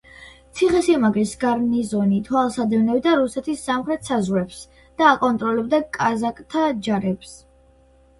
[0.59, 4.63] ციხესიმაგრის გარნიზონი თვალს ადევნებდა რუსეთის სამხრეთ საზღვრებს
[5.03, 7.37] და აკონტროლებდა კაზაკთა ჯარებს.